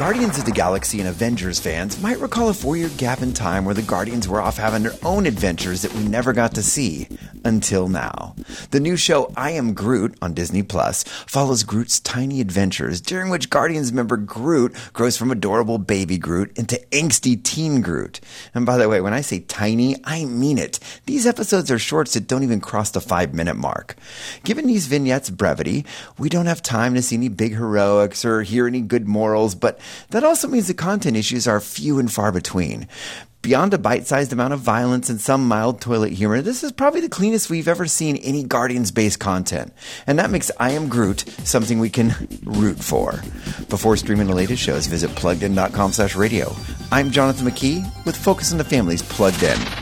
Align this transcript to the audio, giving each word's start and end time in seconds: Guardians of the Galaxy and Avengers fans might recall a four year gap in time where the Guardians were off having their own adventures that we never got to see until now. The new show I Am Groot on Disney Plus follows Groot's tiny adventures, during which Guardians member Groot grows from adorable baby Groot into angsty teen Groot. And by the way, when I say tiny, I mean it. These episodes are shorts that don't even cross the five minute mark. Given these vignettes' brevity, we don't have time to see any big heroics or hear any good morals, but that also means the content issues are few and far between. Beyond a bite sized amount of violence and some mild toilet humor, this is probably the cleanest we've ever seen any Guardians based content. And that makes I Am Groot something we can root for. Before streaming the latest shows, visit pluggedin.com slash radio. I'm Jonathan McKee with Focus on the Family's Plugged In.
Guardians 0.00 0.38
of 0.38 0.46
the 0.46 0.50
Galaxy 0.50 0.98
and 1.00 1.10
Avengers 1.10 1.60
fans 1.60 2.00
might 2.00 2.18
recall 2.20 2.48
a 2.48 2.54
four 2.54 2.74
year 2.74 2.88
gap 2.96 3.20
in 3.20 3.34
time 3.34 3.66
where 3.66 3.74
the 3.74 3.82
Guardians 3.82 4.26
were 4.26 4.40
off 4.40 4.56
having 4.56 4.82
their 4.82 4.94
own 5.04 5.26
adventures 5.26 5.82
that 5.82 5.92
we 5.92 6.02
never 6.04 6.32
got 6.32 6.54
to 6.54 6.62
see 6.62 7.06
until 7.44 7.86
now. 7.86 8.34
The 8.70 8.80
new 8.80 8.96
show 8.96 9.30
I 9.36 9.50
Am 9.50 9.74
Groot 9.74 10.16
on 10.22 10.32
Disney 10.32 10.62
Plus 10.62 11.02
follows 11.02 11.64
Groot's 11.64 12.00
tiny 12.00 12.40
adventures, 12.40 13.02
during 13.02 13.28
which 13.28 13.50
Guardians 13.50 13.92
member 13.92 14.16
Groot 14.16 14.74
grows 14.94 15.18
from 15.18 15.30
adorable 15.30 15.76
baby 15.76 16.16
Groot 16.16 16.56
into 16.56 16.76
angsty 16.92 17.42
teen 17.42 17.82
Groot. 17.82 18.20
And 18.54 18.64
by 18.64 18.78
the 18.78 18.88
way, 18.88 19.02
when 19.02 19.12
I 19.12 19.20
say 19.20 19.40
tiny, 19.40 19.96
I 20.04 20.24
mean 20.24 20.56
it. 20.56 20.78
These 21.04 21.26
episodes 21.26 21.70
are 21.70 21.78
shorts 21.78 22.14
that 22.14 22.26
don't 22.26 22.42
even 22.42 22.62
cross 22.62 22.90
the 22.90 23.02
five 23.02 23.34
minute 23.34 23.56
mark. 23.56 23.96
Given 24.44 24.66
these 24.66 24.86
vignettes' 24.86 25.28
brevity, 25.28 25.84
we 26.18 26.30
don't 26.30 26.46
have 26.46 26.62
time 26.62 26.94
to 26.94 27.02
see 27.02 27.16
any 27.16 27.28
big 27.28 27.54
heroics 27.54 28.24
or 28.24 28.42
hear 28.42 28.66
any 28.66 28.80
good 28.80 29.06
morals, 29.06 29.54
but 29.54 29.78
that 30.10 30.24
also 30.24 30.48
means 30.48 30.66
the 30.66 30.74
content 30.74 31.16
issues 31.16 31.46
are 31.46 31.60
few 31.60 31.98
and 31.98 32.12
far 32.12 32.32
between. 32.32 32.88
Beyond 33.42 33.72
a 33.72 33.78
bite 33.78 34.06
sized 34.06 34.34
amount 34.34 34.52
of 34.52 34.60
violence 34.60 35.08
and 35.08 35.18
some 35.18 35.48
mild 35.48 35.80
toilet 35.80 36.12
humor, 36.12 36.42
this 36.42 36.62
is 36.62 36.72
probably 36.72 37.00
the 37.00 37.08
cleanest 37.08 37.48
we've 37.48 37.68
ever 37.68 37.86
seen 37.86 38.16
any 38.16 38.42
Guardians 38.42 38.90
based 38.90 39.18
content. 39.18 39.72
And 40.06 40.18
that 40.18 40.30
makes 40.30 40.50
I 40.60 40.72
Am 40.72 40.90
Groot 40.90 41.20
something 41.44 41.78
we 41.78 41.88
can 41.88 42.14
root 42.44 42.78
for. 42.78 43.12
Before 43.70 43.96
streaming 43.96 44.26
the 44.26 44.34
latest 44.34 44.62
shows, 44.62 44.86
visit 44.86 45.10
pluggedin.com 45.12 45.92
slash 45.92 46.16
radio. 46.16 46.54
I'm 46.92 47.10
Jonathan 47.10 47.46
McKee 47.46 48.04
with 48.04 48.16
Focus 48.16 48.52
on 48.52 48.58
the 48.58 48.64
Family's 48.64 49.02
Plugged 49.02 49.42
In. 49.42 49.79